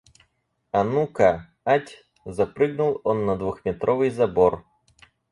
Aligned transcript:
«А 0.77 0.81
ну-ка... 0.83 1.31
ать!»— 1.73 2.07
запрыгнул 2.25 3.01
он 3.03 3.27
на 3.27 3.35
двухметровый 3.37 4.09
забор. 4.09 4.65